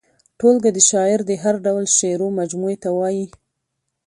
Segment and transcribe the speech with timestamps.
[0.39, 3.25] ټولګه د شاعر د هر ډول شعرو مجموعې ته وايي.